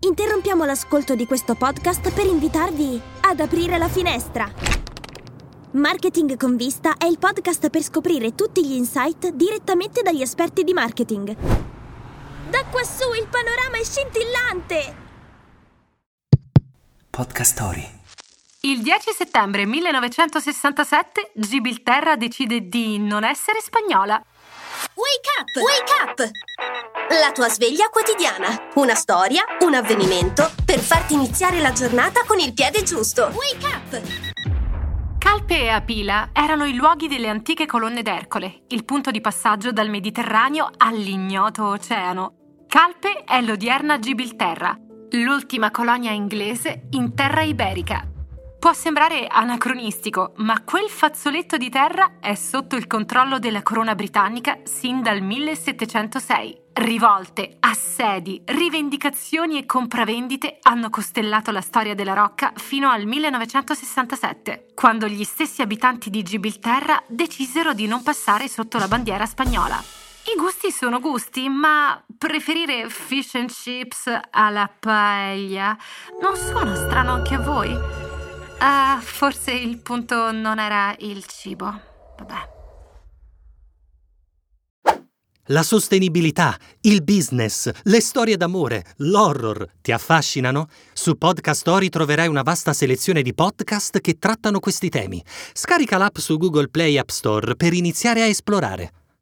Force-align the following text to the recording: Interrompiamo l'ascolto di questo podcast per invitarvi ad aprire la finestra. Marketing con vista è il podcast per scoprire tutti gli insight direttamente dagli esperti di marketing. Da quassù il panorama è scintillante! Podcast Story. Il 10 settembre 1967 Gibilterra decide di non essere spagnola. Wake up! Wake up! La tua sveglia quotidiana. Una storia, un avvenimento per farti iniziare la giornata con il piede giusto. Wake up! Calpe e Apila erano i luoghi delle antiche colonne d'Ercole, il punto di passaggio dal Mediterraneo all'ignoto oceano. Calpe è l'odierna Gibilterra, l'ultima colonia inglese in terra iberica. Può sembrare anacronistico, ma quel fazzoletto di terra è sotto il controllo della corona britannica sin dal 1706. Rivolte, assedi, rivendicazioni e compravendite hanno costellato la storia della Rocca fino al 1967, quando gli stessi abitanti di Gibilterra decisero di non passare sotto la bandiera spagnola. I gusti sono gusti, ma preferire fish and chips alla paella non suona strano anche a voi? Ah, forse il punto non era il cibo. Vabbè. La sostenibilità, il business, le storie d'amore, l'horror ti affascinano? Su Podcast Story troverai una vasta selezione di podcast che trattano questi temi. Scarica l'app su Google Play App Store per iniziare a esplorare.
Interrompiamo 0.00 0.64
l'ascolto 0.64 1.16
di 1.16 1.26
questo 1.26 1.56
podcast 1.56 2.12
per 2.12 2.24
invitarvi 2.24 3.00
ad 3.22 3.40
aprire 3.40 3.78
la 3.78 3.88
finestra. 3.88 4.48
Marketing 5.72 6.36
con 6.36 6.54
vista 6.54 6.96
è 6.96 7.04
il 7.06 7.18
podcast 7.18 7.68
per 7.68 7.82
scoprire 7.82 8.36
tutti 8.36 8.64
gli 8.64 8.74
insight 8.74 9.30
direttamente 9.30 10.02
dagli 10.02 10.22
esperti 10.22 10.62
di 10.62 10.72
marketing. 10.72 11.34
Da 12.48 12.64
quassù 12.70 13.12
il 13.12 13.26
panorama 13.28 13.76
è 13.76 13.82
scintillante! 13.82 14.96
Podcast 17.10 17.52
Story. 17.52 17.96
Il 18.60 18.82
10 18.82 19.12
settembre 19.12 19.66
1967 19.66 21.32
Gibilterra 21.34 22.14
decide 22.14 22.68
di 22.68 22.98
non 22.98 23.24
essere 23.24 23.60
spagnola. 23.60 24.22
Wake 24.94 25.28
up! 25.40 25.56
Wake 25.56 26.22
up! 26.24 26.30
La 27.10 27.32
tua 27.32 27.48
sveglia 27.48 27.88
quotidiana. 27.88 28.68
Una 28.74 28.94
storia, 28.94 29.42
un 29.60 29.72
avvenimento 29.72 30.50
per 30.62 30.78
farti 30.78 31.14
iniziare 31.14 31.58
la 31.58 31.72
giornata 31.72 32.20
con 32.26 32.38
il 32.38 32.52
piede 32.52 32.82
giusto. 32.82 33.32
Wake 33.32 33.66
up! 33.66 34.02
Calpe 35.16 35.58
e 35.58 35.68
Apila 35.70 36.28
erano 36.34 36.66
i 36.66 36.74
luoghi 36.74 37.08
delle 37.08 37.28
antiche 37.28 37.64
colonne 37.64 38.02
d'Ercole, 38.02 38.64
il 38.68 38.84
punto 38.84 39.10
di 39.10 39.22
passaggio 39.22 39.72
dal 39.72 39.88
Mediterraneo 39.88 40.68
all'ignoto 40.76 41.64
oceano. 41.68 42.34
Calpe 42.68 43.24
è 43.24 43.40
l'odierna 43.40 43.98
Gibilterra, 43.98 44.76
l'ultima 45.12 45.70
colonia 45.70 46.10
inglese 46.10 46.88
in 46.90 47.14
terra 47.14 47.40
iberica. 47.40 48.06
Può 48.58 48.72
sembrare 48.72 49.28
anacronistico, 49.28 50.32
ma 50.38 50.64
quel 50.64 50.88
fazzoletto 50.88 51.56
di 51.56 51.70
terra 51.70 52.14
è 52.18 52.34
sotto 52.34 52.74
il 52.74 52.88
controllo 52.88 53.38
della 53.38 53.62
corona 53.62 53.94
britannica 53.94 54.58
sin 54.64 55.00
dal 55.00 55.22
1706. 55.22 56.62
Rivolte, 56.72 57.56
assedi, 57.60 58.42
rivendicazioni 58.46 59.58
e 59.58 59.64
compravendite 59.64 60.58
hanno 60.62 60.90
costellato 60.90 61.52
la 61.52 61.60
storia 61.60 61.94
della 61.94 62.14
Rocca 62.14 62.52
fino 62.56 62.90
al 62.90 63.06
1967, 63.06 64.66
quando 64.74 65.06
gli 65.06 65.22
stessi 65.22 65.62
abitanti 65.62 66.10
di 66.10 66.24
Gibilterra 66.24 67.00
decisero 67.06 67.72
di 67.74 67.86
non 67.86 68.02
passare 68.02 68.48
sotto 68.48 68.78
la 68.78 68.88
bandiera 68.88 69.24
spagnola. 69.24 69.80
I 70.34 70.36
gusti 70.36 70.72
sono 70.72 70.98
gusti, 70.98 71.48
ma 71.48 72.02
preferire 72.18 72.88
fish 72.90 73.36
and 73.36 73.50
chips 73.50 74.10
alla 74.30 74.68
paella 74.78 75.76
non 76.20 76.36
suona 76.36 76.74
strano 76.74 77.12
anche 77.12 77.34
a 77.34 77.40
voi? 77.40 78.07
Ah, 78.58 79.00
forse 79.00 79.52
il 79.52 79.78
punto 79.78 80.32
non 80.32 80.58
era 80.58 80.94
il 80.98 81.24
cibo. 81.24 81.66
Vabbè. 82.18 82.56
La 85.50 85.62
sostenibilità, 85.62 86.58
il 86.82 87.02
business, 87.02 87.70
le 87.84 88.00
storie 88.02 88.36
d'amore, 88.36 88.84
l'horror 88.96 89.66
ti 89.80 89.92
affascinano? 89.92 90.68
Su 90.92 91.16
Podcast 91.16 91.60
Story 91.60 91.88
troverai 91.88 92.28
una 92.28 92.42
vasta 92.42 92.74
selezione 92.74 93.22
di 93.22 93.32
podcast 93.32 94.00
che 94.00 94.18
trattano 94.18 94.60
questi 94.60 94.90
temi. 94.90 95.24
Scarica 95.54 95.96
l'app 95.96 96.18
su 96.18 96.36
Google 96.36 96.68
Play 96.68 96.98
App 96.98 97.08
Store 97.08 97.56
per 97.56 97.72
iniziare 97.72 98.20
a 98.20 98.26
esplorare. 98.26 98.92